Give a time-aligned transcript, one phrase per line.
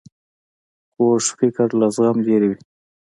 [0.93, 2.57] کوږ فکر له زغم لیرې وي